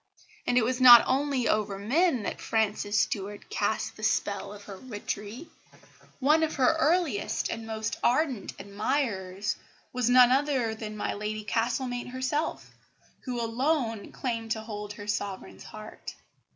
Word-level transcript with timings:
And 0.47 0.57
it 0.57 0.65
was 0.65 0.81
not 0.81 1.03
only 1.05 1.47
over 1.47 1.77
men 1.77 2.23
that 2.23 2.41
Frances 2.41 2.97
Stuart 2.97 3.51
cast 3.51 3.95
the 3.95 4.01
spell 4.03 4.51
of 4.51 4.63
her 4.63 4.79
witchery. 4.79 5.47
One 6.19 6.41
of 6.41 6.55
her 6.55 6.75
earliest 6.79 7.49
and 7.49 7.67
most 7.67 7.99
ardent 8.03 8.53
admirers 8.57 9.57
was 9.93 10.09
none 10.09 10.31
other 10.31 10.73
than 10.73 10.97
my 10.97 11.13
Lady 11.13 11.43
Castlemaine 11.43 12.07
herself, 12.07 12.71
who 13.25 13.39
alone 13.39 14.11
claimed 14.11 14.49
to 14.53 14.61
hold 14.61 14.93
her 14.93 15.05
Sovereign's 15.05 15.65
heart. 15.65 16.15